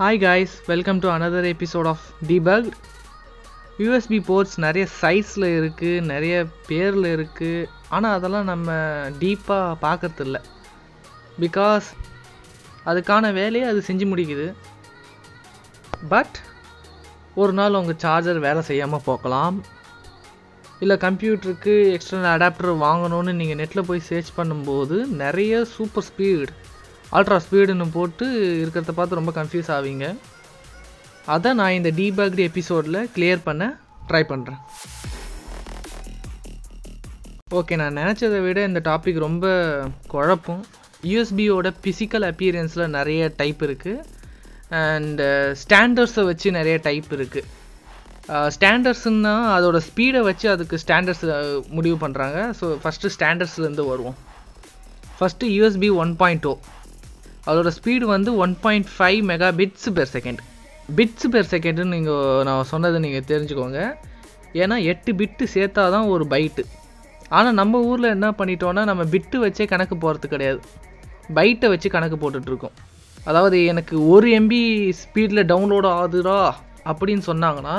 Hi 0.00 0.20
guys 0.20 0.52
welcome 0.66 0.98
to 0.98 1.08
another 1.08 1.46
episode 1.52 1.86
of 1.86 2.02
debug 2.26 2.66
USB 3.78 4.18
ports 4.26 4.58
நிறைய 4.58 4.88
சைஸில் 5.00 5.46
இருக்குது 5.58 6.02
நிறைய 6.02 6.46
பேரில் 6.66 7.08
இருக்குது 7.16 7.68
ஆனால் 7.88 8.14
அதெல்லாம் 8.14 8.44
நம்ம 8.44 8.72
டீப்பாக 9.20 9.72
பார்க்கறதில்ல. 9.82 10.40
பிகாஸ் 11.40 11.88
அதுக்கான 12.86 13.32
வேலையை 13.32 13.68
அது 13.68 13.82
செஞ்சு 13.86 14.06
முடிக்குது. 14.12 14.54
பட் 16.08 16.36
ஒரு 17.34 17.52
நாள் 17.52 17.74
உங்கள் 17.74 17.98
சார்ஜர் 17.98 18.38
வேலை 18.38 18.62
செய்யாமல் 18.62 19.04
போகலாம். 19.04 19.64
இல்லை 20.80 20.96
கம்ப்யூட்டருக்கு 20.96 21.76
எக்ஸ்டர்னல் 21.96 22.32
அடாப்டர் 22.36 22.82
வாங்கணும்னு 22.86 23.32
நீங்கள் 23.32 23.56
நெட்டில் 23.56 23.88
போய் 23.90 24.00
சர்ச் 24.00 24.32
பண்ணும்போது 24.36 25.06
நிறைய 25.24 25.64
சூப்பர் 25.64 26.04
ஸ்பீட் 26.04 26.54
அல்ட்ரா 27.16 27.38
ஸ்பீடுன்னு 27.44 27.86
போட்டு 27.96 28.26
இருக்கிறத 28.62 28.92
பார்த்து 28.96 29.18
ரொம்ப 29.20 29.32
கன்ஃபியூஸ் 29.38 29.70
ஆவீங்க. 29.76 30.06
அதை 31.34 31.50
நான் 31.60 31.76
இந்த 31.78 31.90
டீபக்டு 32.00 32.42
எபிசோடில் 32.50 33.00
கிளியர் 33.14 33.46
பண்ண 33.48 33.64
ட்ரை 34.10 34.22
பண்ணுறேன் 34.32 34.60
ஓகே 37.58 37.76
நான் 37.80 37.98
நினச்சதை 38.02 38.38
விட 38.46 38.58
இந்த 38.70 38.80
டாபிக் 38.90 39.24
ரொம்ப 39.28 39.46
குழப்பம். 40.14 40.62
யூஎஸ்பியோட 41.10 41.68
ஃபிசிக்கல் 41.82 42.26
அப்பியரன்ஸில் 42.30 42.94
நிறைய 42.98 43.22
டைப் 43.40 43.60
இருக்குது 43.68 44.04
அண்ட் 44.86 45.20
ஸ்டாண்டர்ட்ஸை 45.62 46.24
வச்சு 46.30 46.48
நிறைய 46.58 46.76
டைப் 46.88 47.10
இருக்குது 47.18 47.46
ஸ்டாண்டர்ட்ஸுன்னா 48.54 49.34
uh, 49.42 49.52
அதோட 49.56 49.78
ஸ்பீடை 49.86 50.20
வச்சு 50.26 50.46
அதுக்கு 50.54 50.76
ஸ்டாண்டர்ட்ஸ் 50.82 51.22
uh, 51.34 51.54
முடிவு 51.76 51.96
பண்ணுறாங்க 52.02 52.38
ஸோ 52.58 52.66
ஃபஸ்ட்டு 52.82 53.12
ஸ்டாண்டர்ட்ஸ்லேருந்து 53.14 53.84
வருவோம். 53.92 54.18
First 55.18 55.50
USB 55.54 55.88
one 56.02 56.12
point 56.22 56.46
oh 56.46 56.52
அதோட 57.46 57.70
ஸ்பீடு 57.78 58.06
வந்து 58.14 58.30
one 58.44 58.54
point 58.64 58.88
five 58.94 59.20
megabits 59.60 59.88
per 59.98 60.10
second 60.16 60.40
bits 60.98 61.28
per 61.34 61.48
செகண்டுன்னு 61.52 61.94
நீங்கள் 61.96 62.42
நான் 62.48 62.68
சொன்னதை 62.72 62.98
நீங்கள் 63.04 63.26
தெரிஞ்சுக்கோங்க. 63.30 63.80
ஏன்னா 64.62 64.76
எட்டு 64.92 65.10
பிட்டு 65.20 65.44
சேர்த்தா 65.54 65.82
தான் 65.94 66.10
ஒரு 66.14 66.24
பைட்டு 66.34 66.62
ஆனால் 67.36 67.56
நம்ம 67.60 67.80
ஊரில் 67.88 68.14
என்ன 68.16 68.28
பண்ணிட்டோன்னா 68.38 68.82
நம்ம 68.90 69.02
பிட்டு 69.14 69.38
வச்சே 69.44 69.64
கணக்கு 69.72 69.96
போகிறது 70.04 70.28
கிடையாது. 70.34 70.60
பைட்டை 71.38 71.68
வச்சு 71.72 71.88
கணக்கு 71.96 72.16
போட்டுட்ருக்கோம். 72.22 72.76
அதாவது 73.28 73.56
எனக்கு 73.72 73.94
ஒரு 74.12 74.28
எம்பி 74.38 74.60
ஸ்பீடில் 75.00 75.48
டவுன்லோட் 75.52 75.88
ஆகுதுடா 75.96 76.38
அப்படின்னு 76.90 77.24
சொன்னாங்கன்னா 77.30 77.76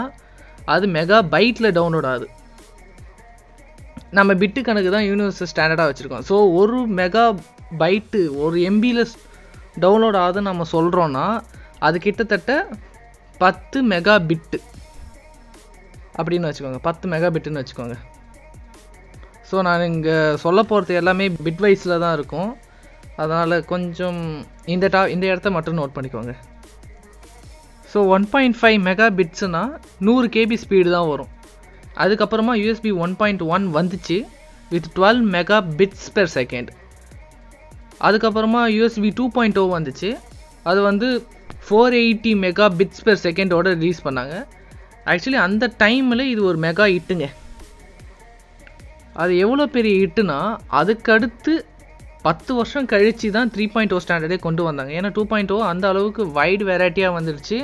அது 0.73 0.87
மெகா 0.97 1.19
பைட்டில் 1.35 1.75
டவுன்லோட் 1.77 2.07
ஆகுது. 2.11 2.27
நம்ம 4.17 4.31
பிட்டு 4.41 4.59
கணக்கு 4.67 4.91
தான் 4.97 5.07
யூனிவர்ஸ் 5.09 5.41
ஸ்டாண்டர்டாக 5.51 5.89
வச்சுருக்கோம். 5.89 6.25
ஸோ 6.29 6.35
ஒரு 6.59 6.77
மெகா 6.99 7.25
பைட்டு 7.81 8.21
ஒரு 8.43 8.57
எம்பியில் 8.69 9.01
டவுன்லோட் 9.85 10.17
ஆகுதுன்னு 10.23 10.49
நம்ம 10.51 10.65
சொல்கிறோன்னா 10.75 11.25
அது 11.87 11.97
கிட்டத்தட்ட 12.05 12.53
பத்து 13.43 13.77
மெகா 13.91 14.15
பிட்டு 14.29 14.59
அப்படின்னு 16.19 16.47
வச்சுக்கோங்க 16.49 16.79
பத்து 16.87 17.05
மெகா 17.11 17.27
பிட்டுன்னு 17.35 17.61
வச்சுக்கோங்க. 17.61 17.95
ஸோ 19.49 19.61
நான் 19.67 19.89
இங்கே 19.91 20.15
சொல்ல 20.43 20.59
போகிறது 20.71 20.93
எல்லாமே 21.01 21.25
பிட் 21.45 21.61
வைஸில் 21.65 22.01
தான் 22.03 22.15
இருக்கும். 22.17 22.49
அதனால் 23.21 23.55
கொஞ்சம் 23.71 24.19
இந்த 24.73 24.85
டா 24.95 25.01
இந்த 25.15 25.25
இடத்த 25.31 25.49
மட்டும் 25.55 25.77
நோட் 25.79 25.95
பண்ணிக்கோங்க. 25.95 26.33
So 27.91 28.01
one 28.15 28.25
point 28.33 28.57
five 28.59 28.79
mega 28.87 29.07
பிட்ஸுனால் 29.19 29.71
நூறு 30.07 30.27
கேபி 30.35 30.57
ஸ்பீடு 30.63 30.89
தான் 30.97 31.09
வரும். 31.13 31.31
அதுக்கப்புறமா 32.03 32.53
யூஎஸ்பி 32.63 32.91
ஒன் 33.05 33.15
பாயிண்ட் 33.21 33.43
ஒன் 33.55 33.65
வந்துச்சு 33.77 34.17
with 34.73 34.89
twelve 34.97 35.21
megabits 35.79 36.09
per 36.17 36.31
second 36.37 36.69
அதுக்கப்புறமா 38.07 38.61
யூஎஸ்பி 38.75 39.09
டூ 39.19 39.25
பாயிண்ட் 39.35 39.59
ஓ 39.61 39.63
வந்துச்சு. 39.77 40.09
அது 40.69 40.79
வந்து 40.89 41.07
four 41.65 41.95
eighty 42.01 42.31
mega 42.43 42.67
bits 42.79 43.03
per 43.07 43.21
செகண்டோட 43.25 43.67
ரிலீஸ் 43.79 44.05
பண்ணாங்க. 44.07 44.35
ஆக்சுவலி 45.11 45.39
அந்த 45.47 45.65
டைமில் 45.83 46.23
இது 46.33 46.41
ஒரு 46.51 46.59
மெகா 46.65 46.85
ஹிட்டுங்க 46.93 47.27
அது 49.21 49.33
எவ்வளோ 49.43 49.63
பெரிய 49.75 49.93
ஹிட்டுனா 50.01 50.37
அதுக்கடுத்து 50.79 51.53
பத்து 52.27 52.51
வருஷம் 52.57 52.87
கழித்து 52.91 53.27
தான் 53.35 53.51
த்ரீ 53.55 53.65
பாயிண்ட் 53.73 53.93
ஓ 53.95 53.99
ஸ்டாண்டர்டே 54.03 54.37
கொண்டு 54.45 54.61
வந்தாங்க. 54.67 54.91
ஏன்னா 54.99 55.09
டூ 55.17 55.23
பாயிண்ட் 55.31 55.51
ஓ 55.55 55.57
அந்த 55.71 55.85
அளவுக்கு 55.91 56.23
வைடு 56.37 56.63
வெரைட்டியாக 56.69 57.15
வந்துடுச்சு 57.17 57.57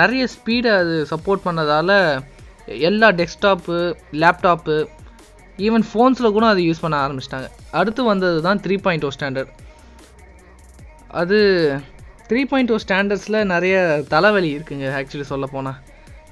நிறைய 0.00 0.22
ஸ்பீடை 0.34 0.72
அது 0.80 0.94
சப்போர்ட் 1.12 1.44
பண்ணதால் 1.46 1.94
எல்லா 2.88 3.08
டெஸ்க்டாப்பு 3.20 3.78
லேப்டாப்பு 4.22 4.76
ஈவன் 5.66 5.84
ஃபோன்ஸில் 5.90 6.34
கூட 6.36 6.46
அதை 6.52 6.62
யூஸ் 6.68 6.82
பண்ண 6.84 6.96
ஆரம்பிச்சிட்டாங்க. 7.04 7.48
அடுத்து 7.80 8.02
வந்தது 8.10 8.38
தான் 8.48 8.60
த்ரீ 8.64 8.76
பாயிண்ட் 8.86 9.06
ஓ 9.08 9.10
ஸ்டாண்டர்ட் 9.16 9.52
அது 11.20 11.38
த்ரீ 12.30 12.40
பாயிண்ட் 12.50 12.72
ஓ 12.74 12.76
ஸ்டாண்டர்ட்ஸில் 12.84 13.38
நிறைய 13.52 13.76
தலைவலி 14.14 14.50
இருக்குங்க 14.56 14.88
ஆக்சுவலி 14.98 15.28
சொல்ல 15.32 15.46
போனால் 15.54 15.78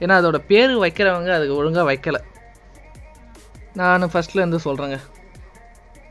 ஏன்னா 0.03 0.17
அதோட 0.21 0.39
பேர் 0.51 0.75
வைக்கிறவங்க 0.85 1.31
அதுக்கு 1.37 1.55
ஒழுங்காக 1.61 1.87
வைக்கலை. 1.91 2.21
நான் 3.81 4.13
ஃபஸ்ட்லேருந்து 4.13 4.61
சொல்கிறேங்க 4.67 4.99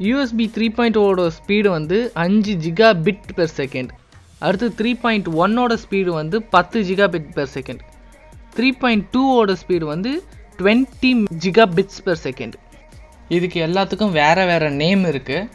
யூஎஸ்பி 0.08 0.46
த்ரீ 0.56 0.68
பாயிண்ட் 0.78 0.98
oh 1.00 1.06
ஓட 1.10 1.22
ஸ்பீடு 1.38 1.70
வந்து 1.78 1.98
அஞ்சு 2.24 2.54
ஜிகா 2.66 2.90
பிட் 3.06 3.30
பெர் 3.38 3.54
செகண்ட் 3.60 3.92
அடுத்து 4.48 4.68
த்ரீ 4.80 4.92
பாயிண்ட் 5.04 5.28
ஒன்னோட 5.44 5.76
ஸ்பீடு 5.84 6.12
வந்து 6.20 6.38
பத்து 6.56 6.80
gigabit 7.16 7.32
per 7.38 7.52
second 7.56 7.82
three 8.56 8.70
point 8.82 9.06
டூவோட 9.16 9.56
ஸ்பீடு 9.62 9.86
வந்து 9.94 10.12
twenty 10.60 11.12
Zika 11.46 11.66
bits 11.78 12.04
per 12.08 12.22
second 12.28 12.56
இதுக்கு 13.30 13.60
எல்லாத்துக்கும் 13.60 14.16
வேறு 14.18 14.44
வேறு 14.46 14.70
நேம் 14.82 15.04
இருக்குது 15.06 15.48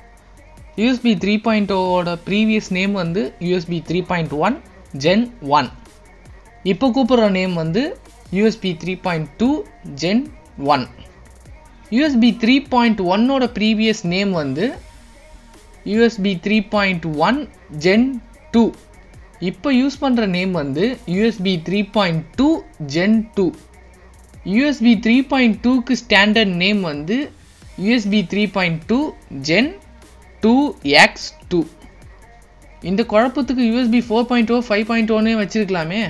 யூஎஸ்பி 0.78 1.12
த்ரீ 1.22 1.34
பாயிண்ட் 1.47 1.72
ஓட 1.78 2.12
ப்ரீவியஸ் 2.27 2.71
நேம் 2.71 2.94
வந்து 2.94 3.22
USB 3.47 3.78
three 3.88 4.00
point 4.10 4.34
one 4.47 4.56
gen 5.05 5.25
one 5.59 5.69
இப்போ 6.65 6.87
கூப்பிட்ற 6.94 7.27
நேம் 7.31 7.55
வந்து 7.55 7.82
USB 8.32 8.71
three 8.82 8.94
point 9.06 9.28
two 9.41 9.49
gen 10.03 10.22
one 10.75 10.84
USB 11.93 12.31
three 12.43 12.55
point 12.72 13.00
ஒன்னோட 13.12 13.44
ப்ரீவியஸ் 13.56 14.03
நேம் 14.12 14.32
வந்து 14.34 14.66
USB 15.87 16.32
three 16.44 16.59
point 16.75 17.06
one 17.27 17.38
gen 17.84 18.06
two 18.53 18.62
இப்போ 19.43 19.69
யூஸ் 19.78 20.00
பண்ணுற 20.03 20.25
நேம் 20.28 20.53
வந்து 20.53 20.84
USB 21.12 21.53
three 21.66 21.81
point 21.94 22.25
two 22.37 22.49
gen 22.94 23.19
two 23.37 23.47
USB 24.53 24.93
three 25.05 25.16
point 25.31 25.59
டூக்கு 25.65 25.94
standard 26.03 26.55
name 26.56 26.82
வந்து 26.84 27.16
USB 27.84 28.21
three 28.33 28.43
point 28.56 28.81
two 28.91 28.99
gen 29.49 29.71
two 30.43 30.55
x 31.05 31.28
two 31.49 31.60
இந்த 32.91 33.03
குழப்பத்துக்கு 33.12 33.65
USB 33.72 34.00
four 34.06 34.28
point 34.31 34.53
oh 34.53 34.56
five 34.69 34.87
point 34.91 35.12
ஓன்னே 35.16 35.34
வச்சுருக்கலாமே. 35.41 36.00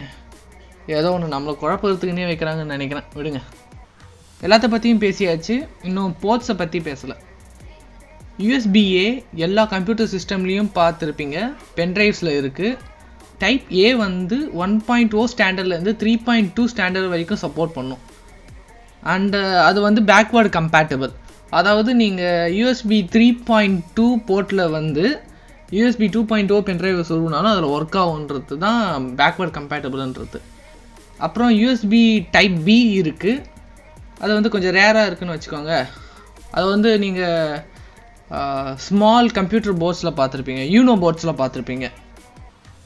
ஏதோ 0.87 1.13
ஒன்று 1.13 1.35
நம்மளை 1.35 1.53
குழப்பத்துக்குன்னே 1.63 2.29
வைக்கிறாங்கன்னு 2.31 2.75
நினைக்கிறேன். 2.77 3.09
விடுங்க. 3.15 3.41
எல்லாத்த 4.47 4.69
பற்றியும் 4.69 5.01
பேசியாச்சு. 5.01 5.69
இன்னும் 5.83 6.15
போர்ட்ஸை 6.23 6.55
பற்றி 6.63 6.79
பேசலை. 6.89 7.17
யூஎஸ்பிஏ 8.45 9.25
எல்லா 9.47 9.65
கம்ப்யூட்டர் 9.75 10.11
சிஸ்டம்லேயும் 10.15 10.71
பார்த்துருப்பீங்க. 10.79 11.39
பென்ட்ரைவ்ஸில் 11.77 12.33
இருக்குது 12.41 12.79
டைப் 13.39 13.65
ஏ 13.85 13.95
வந்து 13.95 14.37
ஒன் 14.65 14.75
பாயிண்ட் 14.89 15.15
ஓ 15.15 15.29
ஸ்டாண்டர்ட்லேருந்து 15.35 15.95
த்ரீ 16.03 16.13
பாயிண்ட் 16.25 16.53
டூ 16.53 16.65
ஸ்டாண்டர்ட் 16.73 17.09
வரைக்கும் 17.09 17.43
சப்போர்ட் 17.45 17.77
பண்ணும். 17.79 18.03
அண்டு 19.15 19.39
அது 19.69 19.81
வந்து 19.81 20.03
பேக்வேர்டு 20.11 20.51
கம்பேட்டபிள் 20.59 21.13
அதாவது 21.59 21.91
நீங்கள் 22.03 22.53
யூஎஸ்பி 22.59 22.99
த்ரீ 23.15 23.29
பாயிண்ட் 23.51 23.81
டூ 23.99 24.07
போர்ட்டில் 24.29 24.65
வந்து 24.79 25.07
USB 25.79 26.07
two 26.15 26.21
point 26.31 26.53
oh 26.57 26.59
pen drive 26.69 26.99
சொல்லுனாலும் 27.11 27.53
அதில் 27.53 27.73
ஒர்க் 27.77 27.99
ஆகுன்றது 28.05 28.57
தான் 28.67 28.83
பேக்வேர்டு 29.21 29.55
கம்பேட்டபிள்ன்றது 29.59 30.41
அப்புறம் 31.27 31.51
யூஎஸ்பி 31.61 32.05
டைப் 32.37 32.57
பி 32.69 32.79
இருக்குது 33.01 33.45
அது 34.23 34.33
வந்து 34.39 34.53
கொஞ்சம் 34.55 34.75
ரேராக 34.79 35.09
இருக்குதுன்னு 35.09 35.37
வச்சுக்கோங்க. 35.37 35.75
அது 36.57 36.65
வந்து 36.75 36.91
நீங்கள் 37.05 37.61
ஸ்மால் 38.87 39.29
கம்ப்யூட்டர் 39.39 39.77
போர்ட்ஸில் 39.83 40.17
பார்த்துருப்பீங்க. 40.19 40.63
யூனோ 40.75 40.95
போர்ட்ஸில் 41.05 41.39
பார்த்துருப்பீங்க. 41.41 41.87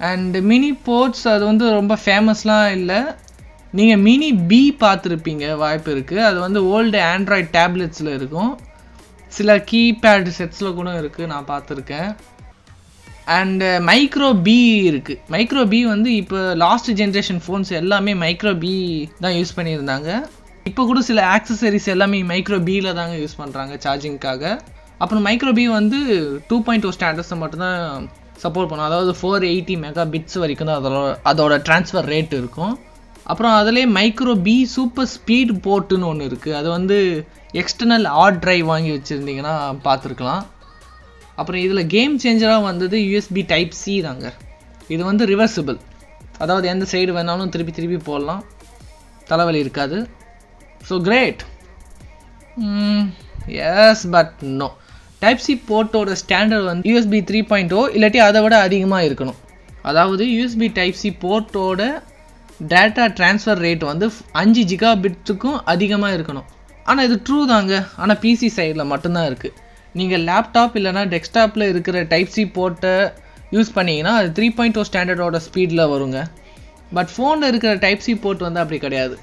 அண்ட் 0.09 0.37
மினி 0.51 0.71
போர்ட்ஸ் 0.89 1.27
அது 1.35 1.45
வந்து 1.51 1.67
ரொம்ப 1.79 1.95
ஃபேமஸ்லாம் 2.05 2.69
இல்லை. 2.79 3.01
நீங்கள் 3.79 4.03
மினி 4.07 4.31
பி 4.51 4.61
பார்த்துருப்பீங்க 4.85 5.47
வாய்ப்பு 5.65 5.91
இருக்குது 5.97 6.27
அது 6.29 6.39
வந்து 6.47 6.61
ஓல்டு 6.75 7.01
ஆண்ட்ராய்ட் 7.15 7.51
டேப்லெட்ஸில் 7.59 8.15
இருக்கும். 8.19 8.53
சில 9.33 9.57
கீபேட் 9.71 10.29
செட்ஸில் 10.39 10.77
கூட 10.79 10.91
இருக்குது 11.03 11.31
நான் 11.33 11.51
பார்த்துருக்கேன். 11.53 12.11
அண்டு 13.37 13.69
மைக்ரோ 13.89 14.29
uh, 14.33 14.43
பி 14.47 14.59
இருக்குது 14.91 15.21
மைக்ரோ 15.35 15.63
பி 15.73 15.79
வந்து 15.93 16.11
இப்போ 16.21 16.41
லாஸ்ட் 16.65 16.91
ஜென்ரேஷன் 17.01 17.41
ஃபோன்ஸ் 17.45 17.71
எல்லாமே 17.81 18.13
மைக்ரோ 18.25 18.53
பி 18.65 18.75
தான் 19.25 19.37
யூஸ் 19.39 19.57
பண்ணியிருந்தாங்க. 19.57 20.11
இப்போ 20.71 20.83
கூட 20.91 21.01
சில 21.09 21.21
ஆக்சசரிஸ் 21.37 21.89
எல்லாமே 21.95 22.19
மைக்ரோ 22.31 22.59
பியில் 22.69 22.97
தாங்க 23.01 23.17
யூஸ் 23.23 23.37
பண்ணுறாங்க 23.43 23.75
சார்ஜிங்க்காக 23.85 24.45
அப்புறம் 25.03 25.25
மைக்ரோ 25.29 25.53
பி 25.59 25.65
வந்து 25.79 25.99
டூ 26.51 26.57
பாயிண்ட் 26.67 26.85
டூ 26.87 26.93
ஸ்டாண்டர்ட்ஸை 26.97 27.37
மட்டும்தான் 27.43 27.81
சப்போர்ட் 28.45 28.69
பண்ணும். 28.71 28.89
அதாவது 28.91 29.13
ஃபோர் 29.19 29.45
எயிட்டி 29.53 29.75
மெகா 29.85 30.05
பிட்ஸ் 30.15 30.39
வரைக்கும் 30.43 30.71
தான் 30.71 30.79
அதோட 30.81 31.03
அதோட 31.33 31.57
ட்ரான்ஸ்ஃபர் 31.69 32.09
ரேட் 32.15 32.35
இருக்கும். 32.41 32.75
அப்புறம் 33.31 33.55
அதிலே 33.61 33.85
மைக்ரோ 33.97 34.35
பி 34.49 34.57
சூப்பர் 34.75 35.09
ஸ்பீட் 35.15 35.53
போர்ட்டுன்னு 35.67 36.09
ஒன்று 36.11 36.29
இருக்குது 36.31 36.57
அது 36.59 36.69
வந்து 36.77 36.97
எக்ஸ்டர்னல் 37.61 38.07
ஹார்ட் 38.17 38.41
ட்ரைவ் 38.45 38.65
வாங்கி 38.73 38.91
வச்சுருந்தீங்கன்னா 38.97 39.55
பார்த்துருக்கலாம். 39.87 40.45
அப்புறம் 41.41 41.63
இதில் 41.67 41.91
கேம் 41.95 42.15
சேஞ்சராக 42.25 42.63
வந்தது 42.71 42.97
யூஎஸ்பி 43.07 43.43
டைப் 43.53 43.75
சி 43.83 43.95
தாங்க. 44.07 44.27
இது 44.95 45.03
வந்து 45.11 45.25
ரிவர்சிபிள் 45.33 45.79
அதாவது 46.43 46.67
எந்த 46.75 46.85
சைடு 46.93 47.11
வேணாலும் 47.19 47.53
திருப்பி 47.55 47.73
திருப்பி 47.77 47.99
போடலாம். 48.09 48.43
தலைவலி 49.31 49.61
இருக்காது. 49.65 49.99
So 50.89 50.97
great 51.07 51.43
yes 53.69 54.05
but 54.17 54.37
no 54.61 54.69
type 55.23 55.43
C 55.47 55.55
போர்ட்டோட 55.69 56.15
standard 56.23 56.69
வந்து 56.71 56.89
யூஎஸ்பி 56.91 57.21
த்ரீ 57.31 57.41
பாயிண்ட் 57.51 57.73
ஓ 57.79 57.83
இல்லாட்டி 57.97 58.21
அதை 58.29 58.41
விட 58.45 58.57
அதிகமாக 58.67 59.07
இருக்கணும். 59.09 59.39
அதாவது 59.91 60.25
யூஎஸ்பி 60.35 60.69
டைப் 60.79 61.01
சி 61.03 61.11
போர்ட்டோட 61.25 61.83
டேட்டா 62.73 63.05
ட்ரான்ஸ்ஃபர் 63.19 63.61
ரேட் 63.67 63.85
வந்து 63.91 64.07
அஞ்சு 64.41 64.63
ஜிகா 64.71 64.91
பிட்ஸுக்கும் 65.05 65.59
அதிகமாக 65.73 66.17
இருக்கணும். 66.17 66.47
ஆனால் 66.91 67.05
இது 67.09 67.17
ட்ரூ 67.27 67.39
தாங்க. 67.53 67.75
ஆனால் 68.03 68.19
பிசி 68.25 68.49
சைடில் 68.57 68.91
மட்டும்தான் 68.93 69.29
இருக்குது 69.31 69.55
நீங்கள் 69.99 70.25
லேப்டாப் 70.29 70.75
இல்லைனா 70.79 71.03
டெஸ்க்டாப்பில் 71.15 71.65
இருக்கிற 71.73 72.03
டைப் 72.13 72.33
சி 72.35 72.45
போர்ட்டை 72.57 72.95
யூஸ் 73.55 73.71
பண்ணிங்கன்னா 73.77 74.13
அது 74.21 74.29
த்ரீ 74.39 74.49
பாயிண்ட் 74.57 74.79
ஓ 74.81 74.85
ஸ்டாண்டர்டோட 74.89 75.39
ஸ்பீடில் 75.47 75.83
வருங்க. 75.95 76.21
பட் 76.97 77.11
ஃபோனில் 77.15 77.49
இருக்கிற 77.51 77.73
டைப் 77.85 78.05
சி 78.07 78.15
போர்ட் 78.25 78.45
வந்து 78.47 78.61
அப்படி 78.63 78.79
கிடையாது. 78.85 79.17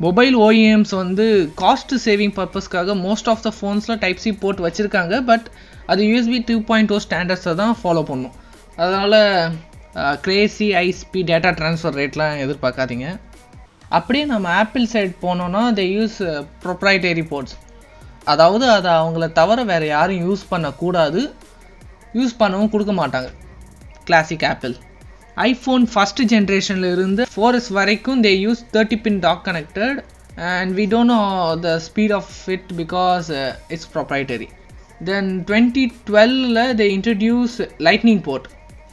மொபைல் 0.00 0.34
ஓஇஎம்ஸ் 0.46 0.94
வந்து 1.02 1.26
காஸ்ட் 1.60 1.92
சேவிங் 2.06 2.34
பர்பஸ்க்காக 2.38 2.94
மோஸ்ட் 3.06 3.28
ஆஃப் 3.32 3.44
த 3.46 3.52
ஃபோன்ஸில் 3.58 4.00
டைப் 4.04 4.22
சி 4.24 4.32
போர்ட் 4.42 4.62
வச்சுருக்காங்க. 4.66 5.14
பட் 5.30 5.46
அது 5.86 6.02
யூஎஸ்பி 6.10 6.38
டூ 6.48 6.56
பாயிண்ட் 6.70 6.92
ஓ 6.96 6.98
ஸ்டாண்டர்ட்ஸை 7.06 7.54
தான் 7.62 7.76
ஃபாலோ 7.82 8.02
பண்ணும். 8.10 8.34
அதனால் 8.76 9.18
க்ரேசி 10.24 10.68
ஐஸ்பி 10.86 11.20
டேட்டா 11.30 11.50
ட்ரான்ஸ்ஃபர் 11.58 11.96
ரேட்லாம் 12.00 12.40
எதிர்பார்க்காதீங்க. 12.44 13.08
அப்படியே 13.96 14.24
நம்ம 14.32 14.46
ஆப்பிள் 14.62 14.86
சைட் 14.92 15.14
போனோன்னா 15.24 15.62
தே 15.78 15.84
யூஸ் 15.96 16.16
ப்ரொப்ரைட்டரி 16.64 17.24
போர்ட்ஸ் 17.32 17.56
அதாவது 18.32 18.66
அதை 18.76 18.90
அவங்கள 19.00 19.24
தவிர 19.38 19.58
வேறு 19.70 19.86
யாரும் 19.96 20.22
யூஸ் 20.26 20.42
பண்ணக்கூடாது. 20.52 21.20
யூஸ் 22.18 22.34
பண்ணவும் 22.40 22.72
கொடுக்க 22.72 22.92
மாட்டாங்க. 23.00 23.28
கிளாசிக் 24.08 24.44
ஆப்பிள் 24.52 24.74
ஐஃபோன் 25.50 25.84
ஃபஸ்ட்டு 25.92 26.26
ஜென்ரேஷனில் 26.32 26.90
இருந்து 26.96 27.22
ஃபோர்எஸ் 27.34 27.70
வரைக்கும் 27.78 28.20
they 28.26 28.32
use 28.46 28.60
thirty 28.74 28.98
pin 29.06 29.20
dock 29.26 29.44
connected 29.48 29.98
and 30.50 30.72
we 30.78 30.84
don't 30.92 31.12
know 31.14 31.22
the 31.66 31.70
speed 31.86 32.14
of 32.18 32.34
it 32.56 32.68
because 32.82 33.28
it's 33.74 33.88
proprietary 33.94 34.48
then 35.10 35.30
twenty 35.48 35.84
டுவெல்ல 36.10 36.66
they 36.80 36.88
introduce 36.96 37.56
lightning 37.88 38.22
port 38.28 38.48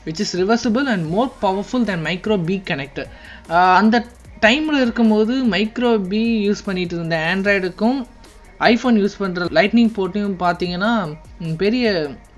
which 0.05 0.19
is 0.19 0.35
reversible 0.35 0.87
and 0.87 1.05
more 1.07 1.31
powerful 1.41 1.83
than 1.83 2.01
micro 2.01 2.43
B 2.45 2.61
connector 2.63 3.09
அந்த 3.75 4.05
டைமில் 4.41 4.81
இருக்கும்போது 4.81 5.33
micro 5.45 5.97
B 6.07 6.21
use 6.47 6.65
பண்ணிகிட்டு 6.65 6.93
இருந்த 6.93 7.17
ஆண்ட்ராய்டுக்கும் 7.31 7.99
iPhone 8.59 8.97
use 8.97 9.19
பண்ணுற 9.21 9.47
lightning 9.51 9.91
போர்ட்டையும் 9.95 10.37
பார்த்தீங்கன்னா 10.41 10.91
பெரிய 11.57 11.85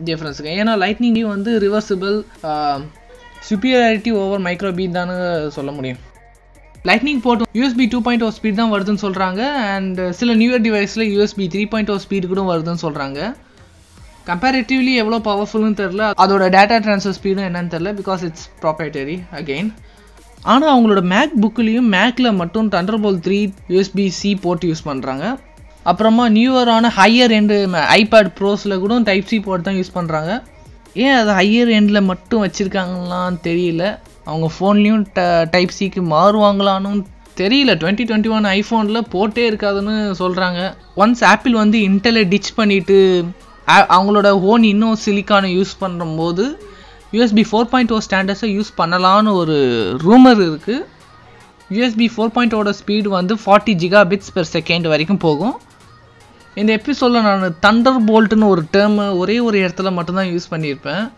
டிஃப்ரென்ஸுங்க 0.06 0.52
ஏன்னா 0.60 0.74
லைட்னிங் 0.78 1.22
வந்து 1.28 1.60
reversible 1.60 2.16
superiority 3.50 4.12
over 4.12 4.40
micro 4.40 4.74
B 4.76 4.92
தானே 4.92 5.16
சொல்ல 5.50 5.72
முடியும். 5.72 6.02
Lightning 6.86 7.20
port 7.20 7.44
USB 7.54 7.86
two 7.88 8.02
point 8.02 8.24
oh 8.24 8.30
speed 8.30 8.56
தான் 8.56 8.72
வருதுன்னு 8.74 9.04
சொல்கிறாங்க 9.04 9.42
அண்ட் 9.76 10.12
சில 10.12 10.34
நியூயர் 10.34 10.62
டிவைஸில் 10.62 11.06
USB 11.14 11.46
three 11.48 11.64
point 11.68 11.92
oh 11.92 11.98
speed 12.06 12.28
கூட 12.28 12.42
வருதுன்னு 12.42 12.84
சொல்கிறாங்க 12.86 13.20
கம்பேரிட்டிவ்லி 14.28 14.94
எவ்வளோ 15.02 15.18
பவர்ஃபுல்னு 15.30 15.80
தெரில 15.80 16.04
அதோட 16.24 16.44
டேட்டா 16.56 16.76
ட்ரான்ஸ்ஃபர் 16.86 17.16
ஸ்பீடும் 17.18 17.48
என்னன்னு 17.48 17.74
தெரில 17.74 17.92
பிகாஸ் 17.98 18.22
இட்ஸ் 18.28 18.46
ப்ராப்ரைட்டரி 18.62 19.18
அகெயின் 19.40 19.72
ஆனால் 20.44 20.72
அவங்களோட 20.74 21.02
மேக் 21.14 21.34
புக்லேயும் 21.44 21.90
மேக்கில் 21.96 22.38
மட்டும் 22.42 22.70
Thunderbolt 22.76 23.20
three 23.26 23.40
USB 23.74 24.06
C 24.20 24.32
port 24.46 24.66
use 24.70 24.88
பண்ணுறாங்க 24.90 25.26
அப்புறமா 25.92 26.26
நியூவரான 26.30 26.90
ஹையர் 26.98 27.34
எண்டு 27.38 27.56
ஐபேட் 28.00 28.32
ப்ரோஸில் 28.40 28.82
கூட 28.84 29.00
டைப் 29.10 29.30
சி 29.32 29.38
போர்ட் 29.40 29.68
தான் 29.68 29.78
யூஸ் 29.80 29.96
பண்ணுறாங்க 29.96 30.32
ஏன் 31.04 31.16
அது 31.20 31.32
ஹையர் 31.40 31.70
எண்டில் 31.78 32.08
மட்டும் 32.10 32.44
வச்சுருக்காங்களான்னு 32.44 33.40
தெரியல. 33.50 33.84
அவங்க 34.26 34.48
ஃபோன்லேயும் 34.56 35.06
ட 35.18 35.22
டைப் 35.52 35.74
சிக்கு 35.78 36.02
மாறுவாங்களான்னு 36.14 36.92
தெரியல. 37.42 37.72
டுவெண்ட்டி 37.82 38.04
டுவெண்ட்டி 38.10 38.32
ஒன் 38.38 38.48
ஐஃபோனில் 38.58 39.08
போட்டே 39.14 39.44
இருக்காதுன்னு 39.52 39.96
சொல்கிறாங்க 40.22 40.60
ஒன்ஸ் 41.04 41.24
ஆப்பிள் 41.32 41.56
வந்து 41.62 41.78
இன்டலை 41.90 42.24
டிச் 42.34 42.52
பண்ணிவிட்டு 42.60 42.98
அவங்களோட 43.68 44.40
ஓன் 44.40 44.64
இன்னும் 44.64 44.98
சிலிக்கானை 45.06 45.50
யூஸ் 45.60 45.74
பண்ணும்போது 45.82 46.46
யூஎஸ்பி 47.12 47.44
ஃபோர் 47.50 47.70
பாயிண்ட் 47.72 47.92
ஓ 47.92 47.98
ஸ்டாண்டர்ட்ஸை 48.10 48.50
யூஸ் 48.58 48.72
பண்ணலான்னு 48.78 49.34
ஒரு 49.34 49.58
ரூமர் 50.08 50.42
இருக்குது 50.48 50.86
யூஎஸ்பி 51.70 52.08
ஃபோர் 52.16 52.34
பாயிண்டோட 52.36 52.74
ஸ்பீடு 52.80 53.08
வந்து 53.08 53.36
forty 53.36 53.74
Zika 53.84 54.02
bits 54.12 54.34
per 54.36 54.50
second 54.54 54.88
வரைக்கும் 54.88 55.18
போகும். 55.18 55.62
இந்த 56.56 56.72
எபிசோடில் 56.80 57.26
நான் 57.28 57.58
தண்டர் 57.66 58.00
போல்ட்டுன்னு 58.10 58.48
ஒரு 58.48 58.64
டேர்மு 58.74 59.18
ஒரே 59.18 59.40
ஒரு 59.40 59.58
இடத்துல 59.60 59.92
மட்டும்தான் 59.92 60.30
யூஸ் 60.34 60.52
பண்ணியிருப்பேன். 60.52 61.12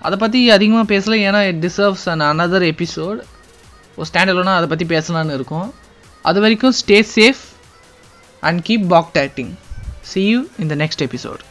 அதை 0.00 0.18
பற்றி 0.18 0.50
அதிகமாக 0.50 0.86
பேசலை 0.94 1.18
ஏன்னா 1.28 1.40
it 1.50 1.64
deserves 1.66 2.06
an 2.12 2.20
another 2.20 2.66
episode 2.72 3.20
ஒரு 3.96 4.08
ஸ்டாண்டர்ட்னா 4.12 4.54
அதை 4.58 4.68
பற்றி 4.72 4.86
பேசலான்னு 4.96 5.36
இருக்கும். 5.38 5.74
அது 6.22 6.40
வரைக்கும் 6.40 6.74
stay 6.82 7.06
safe 7.16 7.44
and 8.40 8.60
keep 8.68 8.86
bug 8.88 9.12
detecting 9.14 9.52
see 10.00 10.28
you 10.28 10.42
in 10.58 10.68
the 10.68 10.74
next 10.74 11.04
episode 11.08 11.44